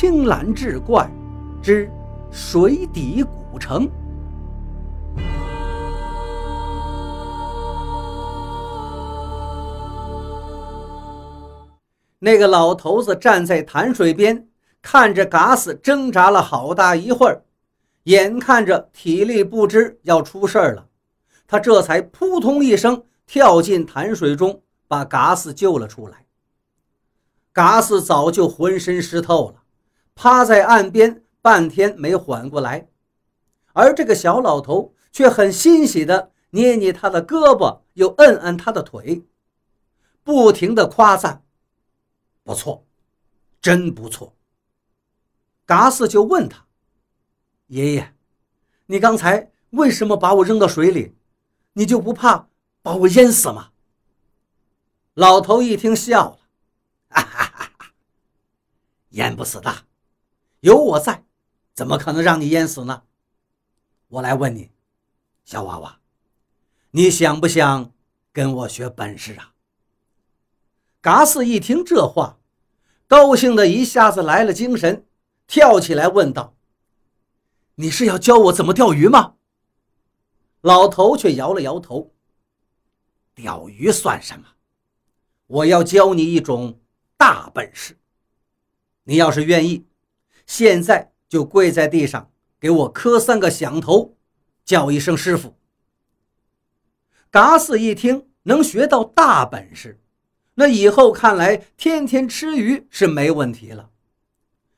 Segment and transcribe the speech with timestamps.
[0.00, 1.06] 青蓝志怪
[1.62, 1.92] 之
[2.30, 3.86] 水底古城。
[12.18, 14.48] 那个老头子站在潭水边，
[14.80, 17.42] 看着嘎斯挣扎了好大一会儿，
[18.04, 20.86] 眼看着体力不支要出事儿了，
[21.46, 26.24] 他这才扑通一声跳进潭水中，把嘎斯救了出来。
[27.52, 29.59] 嘎斯早就浑身湿透了，
[30.22, 32.90] 趴在岸边半天没缓过来，
[33.72, 39.24] 而这个小老头却很欣喜地捏捏他的胳膊，又摁摁他的腿，
[40.22, 41.42] 不停地夸赞。
[42.44, 42.84] 不错，
[43.62, 44.36] 真不错。
[45.64, 46.66] 嘎斯就问他
[47.68, 48.14] ：“爷爷，
[48.84, 51.16] 你刚才为什么把我扔到水里？
[51.72, 52.50] 你就不怕
[52.82, 53.70] 把我淹死吗？”
[55.16, 56.38] 老头一听笑了
[57.08, 57.86] ：“哈哈哈哈，
[59.12, 59.74] 淹不死的，
[60.60, 61.24] 有我在，
[61.74, 63.02] 怎么可能让你淹死呢？
[64.08, 64.70] 我来问你，
[65.44, 66.00] 小娃娃，
[66.90, 67.92] 你想不想
[68.32, 69.54] 跟我学本事啊？”
[71.00, 72.38] 嘎斯一听这话，
[73.06, 75.06] 高兴的一下子来了精神，
[75.46, 76.54] 跳起来问道
[77.76, 79.36] ：“你是要教我怎么钓鱼吗？”
[80.60, 82.12] 老头却摇了摇头
[83.34, 84.46] ：“钓鱼算什么？
[85.46, 86.78] 我要教你一种
[87.16, 87.98] 大本事。
[89.04, 89.86] 你要是愿意，
[90.50, 94.16] 现在就跪在地上给我磕三个响头，
[94.64, 95.54] 叫一声师傅。”
[97.30, 100.00] 嘎四一听，能学到大本事。
[100.54, 103.90] 那以后看来，天天吃鱼是没问题了，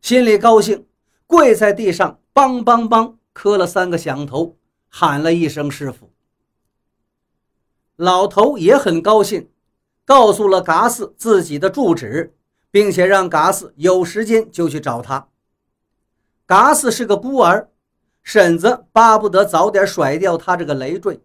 [0.00, 0.86] 心里高兴，
[1.26, 4.56] 跪在地上，梆梆梆磕了三个响头，
[4.88, 6.10] 喊了一声“师傅”。
[7.96, 9.50] 老头也很高兴，
[10.06, 12.34] 告诉了嘎四自己的住址，
[12.70, 15.28] 并且让嘎四有时间就去找他。
[16.48, 17.68] 嘎斯是个孤儿，
[18.22, 21.20] 婶子巴不得早点甩掉他这个累赘，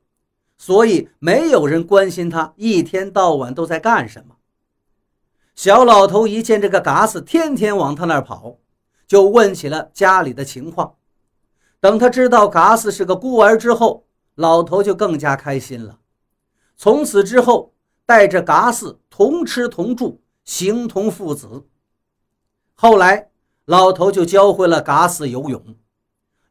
[0.58, 4.36] 所以没有人关心他一天到晚都在干什么。
[5.56, 8.58] 小老头一见这个嘎斯天天往他那儿跑，
[9.08, 10.96] 就问起了家里的情况。
[11.80, 16.00] 等他知道嘎斯是个孤儿之后，老头就更加开心了。
[16.76, 17.74] 从此之后，
[18.06, 21.66] 带着嘎斯同吃同住，形同父子。
[22.74, 23.30] 后来，
[23.66, 25.76] 老头就教会了嘎斯游泳，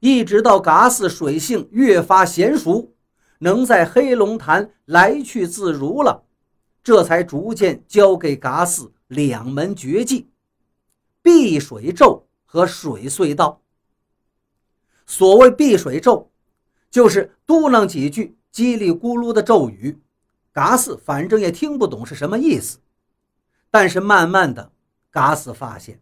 [0.00, 2.95] 一直到嘎斯水性越发娴熟，
[3.41, 6.25] 能在黑龙潭来去自如了。
[6.83, 10.31] 这才逐渐教给嘎斯两门绝技：
[11.21, 13.61] 避水咒和水隧道。
[15.06, 16.31] 所谓避水咒，
[16.91, 20.00] 就是嘟囔几句叽里咕噜的咒语，
[20.50, 22.79] 嘎斯反正也听不懂是什么意思。
[23.71, 24.73] 但是慢慢的，
[25.11, 26.00] 嘎斯发现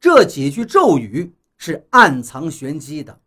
[0.00, 3.20] 这几句咒语是暗藏玄机的，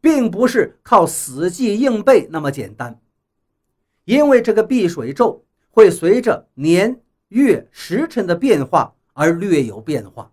[0.00, 3.00] 并不是靠死记硬背那么简单。
[4.04, 5.44] 因为这个避水咒。
[5.74, 10.30] 会随着年月时辰的变化而略有变化，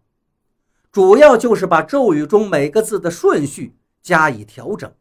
[0.92, 4.94] 主要就是把咒语中每个字的顺序加以调整。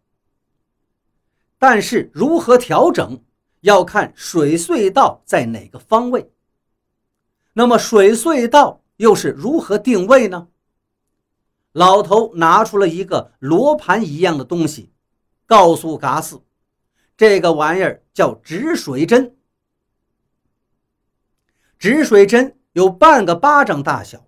[1.58, 3.20] 但是如何调整，
[3.62, 6.30] 要看水隧道在哪个方位。
[7.52, 10.46] 那么水隧道又是如何定位呢？
[11.72, 14.92] 老头拿出了一个罗盘一样的东西，
[15.46, 16.42] 告诉嘎斯，
[17.16, 19.36] 这个玩意儿叫止水针。
[21.78, 24.26] 止水针有半个巴掌大小，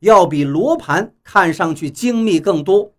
[0.00, 2.92] 要比罗盘看上去精密更多。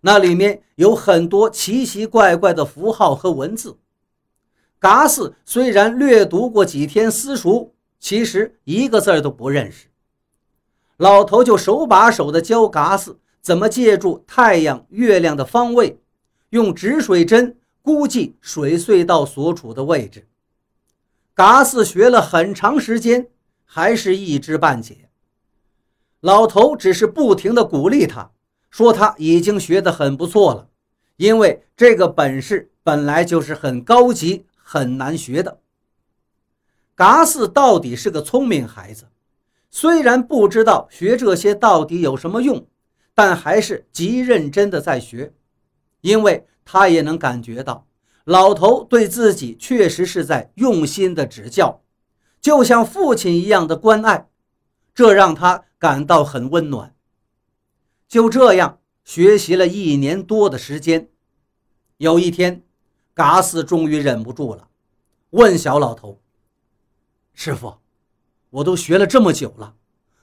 [0.00, 3.78] 那里面有很多奇奇怪怪的符号和文字。
[4.78, 9.88] 嘎斯虽然略读过几天私塾，其实一个字都不认识。
[10.96, 16.00] 老头就手把手的教嘎斯怎么借助太阳、月亮的方位，
[16.50, 20.26] 用止水针估计水隧道所处的位置。
[21.34, 23.28] 嘎斯学了很长时间，
[23.64, 25.10] 还是一知半解。
[26.20, 28.30] 老头只是不停地鼓励他，
[28.70, 30.68] 说他已经学得很不错了，
[31.16, 35.60] 因为这个本事本来就是很高级、很难学的。
[36.94, 39.04] 嘎斯到底是个聪明孩子，
[39.78, 42.66] 虽然不知道学这些到底有什么用，
[43.14, 45.34] 但还是极认真的在学，
[46.00, 47.86] 因为他也能感觉到。
[48.24, 51.82] 老头对自己确实是在用心的指教，
[52.40, 54.30] 就像父亲一样的关爱，
[54.94, 56.94] 这让他感到很温暖。
[58.08, 61.10] 就这样学习了一年多的时间，
[61.98, 62.64] 有一天，
[63.12, 64.68] 嘎斯终于忍不住了，
[65.32, 66.22] 问小老头
[67.34, 67.74] ：“师傅，
[68.50, 69.74] 我都学了这么久了，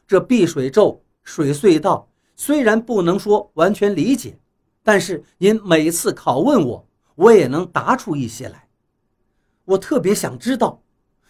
[0.07, 4.39] 这避水咒水隧道虽然不能说完全理解，
[4.81, 8.67] 但是您每次拷问我，我也能答出一些来。
[9.65, 10.81] 我特别想知道，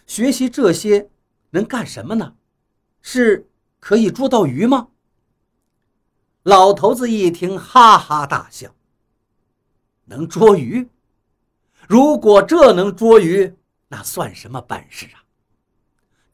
[0.06, 1.10] 学习这些
[1.50, 2.34] 能干什么呢？
[3.00, 3.48] 是
[3.80, 4.88] 可以捉到鱼吗？
[6.42, 8.74] 老头子一听，哈哈大笑。
[10.06, 10.88] 能捉鱼？
[11.88, 13.54] 如果这能捉鱼，
[13.88, 15.23] 那算什么本事啊？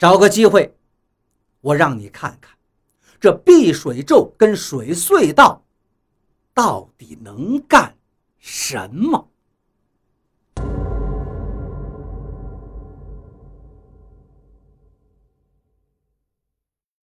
[0.00, 0.74] 找个机会，
[1.60, 2.56] 我让你看看，
[3.20, 5.62] 这碧水咒跟水隧道
[6.54, 7.94] 到底能干
[8.38, 9.29] 什么。